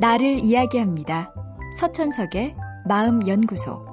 나를 0.00 0.40
이야기합니다. 0.40 1.32
서천석의 1.78 2.56
마음연구소. 2.88 3.92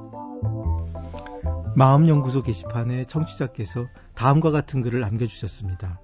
마음연구소 1.75 2.41
게시판에 2.41 3.05
청취자께서 3.05 3.85
다음과 4.15 4.49
같은 4.49 4.81
글을 4.81 5.01
남겨주셨습니다. 5.01 5.99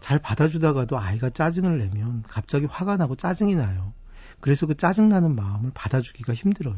잘 0.00 0.18
받아주다가도 0.18 0.98
아이가 0.98 1.30
짜증을 1.30 1.78
내면 1.78 2.22
갑자기 2.28 2.66
화가 2.66 2.98
나고 2.98 3.16
짜증이 3.16 3.56
나요. 3.56 3.94
그래서 4.40 4.66
그 4.66 4.74
짜증나는 4.74 5.34
마음을 5.34 5.70
받아주기가 5.72 6.34
힘들어요. 6.34 6.76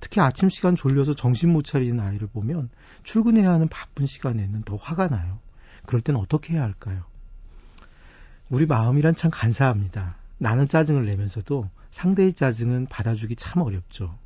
특히 0.00 0.20
아침 0.20 0.50
시간 0.50 0.76
졸려서 0.76 1.14
정신 1.14 1.50
못 1.50 1.64
차리는 1.64 1.98
아이를 1.98 2.28
보면 2.28 2.68
출근해야 3.04 3.50
하는 3.50 3.68
바쁜 3.68 4.04
시간에는 4.04 4.64
더 4.64 4.76
화가 4.76 5.08
나요. 5.08 5.38
그럴 5.86 6.02
땐 6.02 6.16
어떻게 6.16 6.52
해야 6.52 6.62
할까요? 6.62 7.04
우리 8.50 8.66
마음이란 8.66 9.14
참 9.14 9.30
간사합니다. 9.30 10.16
나는 10.38 10.68
짜증을 10.68 11.06
내면서도 11.06 11.70
상대의 11.90 12.34
짜증은 12.34 12.86
받아주기 12.86 13.36
참 13.36 13.62
어렵죠. 13.62 14.18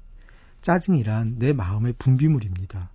짜증이란 0.61 1.37
내 1.39 1.53
마음의 1.53 1.95
분비물입니다. 1.99 2.91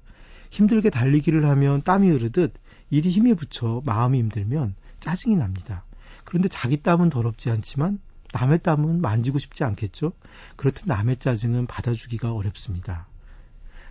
힘들게 0.52 0.90
달리기를 0.90 1.48
하면 1.48 1.82
땀이 1.82 2.10
흐르듯 2.10 2.54
일이 2.90 3.10
힘에 3.10 3.34
붙여 3.36 3.82
마음이 3.86 4.20
힘들면 4.20 4.76
짜증이 5.00 5.38
납니다. 5.38 5.86
그런데 6.26 6.50
자기 6.50 6.82
땀은 6.82 7.10
더럽지 7.10 7.50
않지만 7.50 8.00
남의 8.34 8.60
땀은 8.60 9.00
만지고 9.00 9.40
싶지 9.40 9.64
않겠죠? 9.64 10.12
그렇듯 10.58 10.88
남의 10.88 11.18
짜증은 11.18 11.68
받아주기가 11.68 12.34
어렵습니다. 12.34 13.08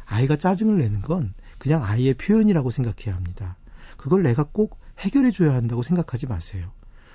아이가 0.05 0.37
짜증을 0.37 0.79
내는 0.79 1.01
건 1.01 1.33
그냥 1.59 1.83
아이의 1.83 2.15
표현이라고 2.15 2.71
생각해야 2.71 3.15
합니다. 3.15 3.57
그걸 3.97 4.23
내가 4.23 4.45
꼭 4.45 4.79
해결해줘야 4.99 5.55
한다고 5.55 5.83
생각하지 5.83 6.27
마세요. 6.27 6.71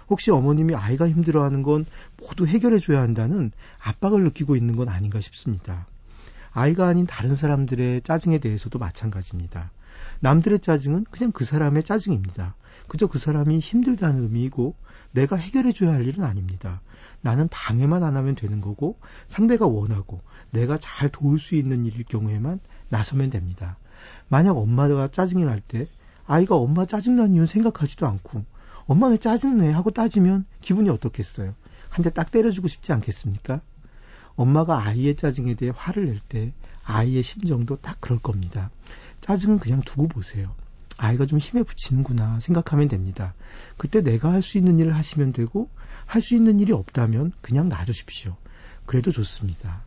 혹시 0.10 0.32
어머님이 0.32 0.76
아이가 0.76 1.08
힘들어하는 1.08 1.64
건 1.64 1.86
모두 2.18 2.46
해결해줘야 2.48 3.02
한다는 3.02 3.52
압박을 3.80 4.24
느끼고 4.24 4.56
있는 4.56 4.76
건 4.76 4.90
아닌가 4.90 5.20
싶습니다. 5.20 5.88
아이가 6.52 6.88
아닌 6.88 7.06
다른 7.06 7.36
사람들의 7.36 8.02
짜증에 8.02 8.40
대해서도 8.40 8.80
마찬가지입니다. 8.80 9.72
남들의 10.20 10.60
짜증은 10.60 11.06
그냥 11.12 11.32
그 11.32 11.46
사람의 11.46 11.84
짜증입니다. 11.84 12.56
그저 12.88 13.08
그 13.08 13.20
사람이 13.20 13.60
힘들다는 13.60 14.24
의미이고 14.24 14.76
내가 15.12 15.36
해결해줘야 15.36 15.94
할 15.94 16.06
일은 16.06 16.24
아닙니다. 16.24 16.82
나는 17.22 17.48
방해만 17.50 18.04
안 18.04 18.16
하면 18.16 18.36
되는 18.36 18.62
거고 18.62 18.98
상대가 19.28 19.66
원하고 19.66 20.22
내가 20.52 20.78
잘 20.78 21.10
도울 21.10 21.40
수 21.40 21.56
있는 21.56 21.86
일일 21.86 22.04
경우에만 22.06 22.60
나서면 22.90 23.30
됩니다. 23.30 23.78
만약 24.30 24.58
엄마가 24.58 25.10
짜증이 25.10 25.44
날 25.44 25.62
때 25.68 25.88
아이가 26.26 26.56
엄마 26.56 26.86
짜증난 26.86 27.32
이유는 27.32 27.46
생각하지도 27.48 28.06
않고 28.06 28.44
엄마 28.88 29.08
왜 29.08 29.18
짜증내? 29.18 29.72
하고 29.72 29.92
따지면 29.92 30.46
기분이 30.62 30.90
어떻겠어요? 30.90 31.54
한 31.90 32.04
대 32.04 32.10
딱 32.12 32.32
때려주고 32.32 32.68
싶지 32.68 32.92
않겠습니까? 32.94 33.62
엄마가 34.36 34.86
아이의 34.86 35.16
짜증에 35.16 35.56
대해 35.56 35.72
화를 35.76 36.06
낼 36.06 36.20
때 36.20 36.54
아이의 36.84 37.24
심정도 37.24 37.76
딱 37.78 37.98
그럴 38.00 38.20
겁니다. 38.20 38.70
짜증은 39.22 39.60
그냥 39.60 39.82
두고 39.82 40.08
보세요. 40.08 40.56
아이가 40.98 41.26
좀 41.26 41.40
힘에 41.40 41.64
붙이는구나 41.64 42.40
생각하면 42.40 42.88
됩니다. 42.88 43.34
그때 43.78 44.02
내가 44.02 44.32
할 44.32 44.42
수 44.42 44.58
있는 44.58 44.80
일을 44.80 44.96
하시면 44.96 45.34
되고 45.34 45.70
할 46.06 46.22
수 46.22 46.36
있는 46.36 46.60
일이 46.60 46.72
없다면 46.72 47.34
그냥 47.42 47.70
놔두십시오. 47.70 48.36
그래도 48.86 49.12
좋습니다. 49.12 49.82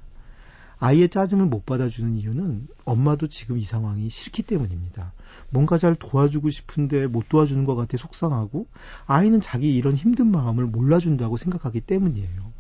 아이의 0.81 1.11
짜증을 1.11 1.45
못 1.47 1.67
받아주는 1.67 2.17
이유는 2.17 2.67
엄마도 2.87 3.27
지금 3.27 3.59
이 3.59 3.65
상황이 3.65 4.09
싫기 4.09 4.43
때문입니다. 4.43 5.13
뭔가 5.51 5.77
잘 5.77 5.95
도와주고 5.95 6.49
싶은데 6.49 7.07
못 7.07 7.29
도와주는 7.29 7.65
것 7.65 7.75
같아 7.77 7.99
속상하고 7.99 8.67
아이는 9.07 9.43
자기 9.43 9.77
이런 9.77 9.95
힘든 9.95 10.31
마음을 10.31 10.65
몰라준다고 10.65 11.37
생각하기 11.37 11.83
때문이에요. 11.83 12.53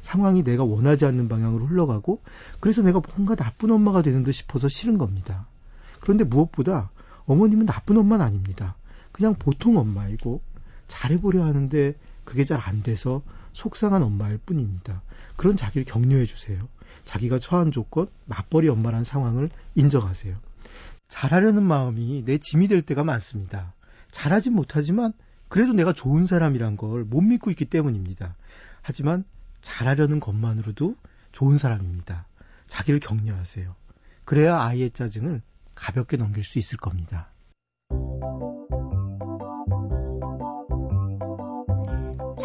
상황이 0.00 0.42
내가 0.42 0.64
원하지 0.64 1.04
않는 1.04 1.28
방향으로 1.28 1.66
흘러가고 1.66 2.22
그래서 2.58 2.82
내가 2.82 3.02
뭔가 3.14 3.34
나쁜 3.34 3.70
엄마가 3.70 4.00
되는 4.00 4.24
듯 4.24 4.32
싶어서 4.32 4.68
싫은 4.68 4.96
겁니다. 4.96 5.46
그런데 6.00 6.24
무엇보다 6.24 6.90
어머님은 7.26 7.66
나쁜 7.66 7.98
엄마는 7.98 8.24
아닙니다. 8.24 8.76
그냥 9.12 9.34
보통 9.34 9.76
엄마이고 9.76 10.40
잘해보려 10.88 11.44
하는데 11.44 11.94
그게 12.24 12.44
잘 12.44 12.60
안 12.60 12.82
돼서 12.82 13.22
속상한 13.52 14.02
엄마일 14.02 14.38
뿐입니다. 14.38 15.02
그런 15.36 15.56
자기를 15.56 15.84
격려해 15.84 16.26
주세요. 16.26 16.58
자기가 17.04 17.38
처한 17.38 17.70
조건, 17.70 18.08
맞벌이 18.26 18.68
엄마란 18.68 19.04
상황을 19.04 19.50
인정하세요. 19.74 20.36
잘하려는 21.08 21.62
마음이 21.62 22.24
내 22.24 22.38
짐이 22.38 22.68
될 22.68 22.82
때가 22.82 23.04
많습니다. 23.04 23.72
잘하진 24.10 24.52
못하지만 24.54 25.12
그래도 25.48 25.72
내가 25.72 25.92
좋은 25.92 26.26
사람이란 26.26 26.76
걸 26.76 27.04
못 27.04 27.20
믿고 27.22 27.50
있기 27.50 27.64
때문입니다. 27.64 28.36
하지만 28.82 29.24
잘하려는 29.62 30.20
것만으로도 30.20 30.96
좋은 31.32 31.56
사람입니다. 31.58 32.26
자기를 32.66 33.00
격려하세요. 33.00 33.74
그래야 34.24 34.60
아이의 34.60 34.90
짜증을 34.90 35.40
가볍게 35.74 36.16
넘길 36.18 36.44
수 36.44 36.58
있을 36.58 36.76
겁니다. 36.78 37.30